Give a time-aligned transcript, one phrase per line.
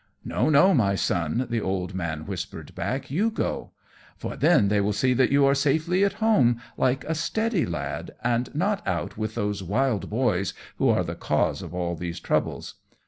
[0.25, 3.69] "No, no, my Son!" the old man whispered back, "you go;
[4.17, 8.09] for then they will see that you are safely at home, like a steady lad,
[8.23, 12.73] and not out with those wild boys, who are the cause of all these troubles.